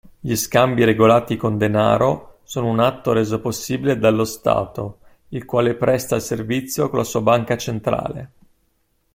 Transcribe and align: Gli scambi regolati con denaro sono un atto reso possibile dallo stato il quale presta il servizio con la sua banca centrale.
Gli 0.19 0.33
scambi 0.35 0.83
regolati 0.83 1.37
con 1.37 1.59
denaro 1.59 2.39
sono 2.41 2.69
un 2.69 2.79
atto 2.79 3.11
reso 3.11 3.39
possibile 3.39 3.99
dallo 3.99 4.23
stato 4.25 4.97
il 5.27 5.45
quale 5.45 5.75
presta 5.75 6.15
il 6.15 6.23
servizio 6.23 6.89
con 6.89 6.97
la 6.97 7.03
sua 7.05 7.21
banca 7.21 7.55
centrale. 7.55 8.31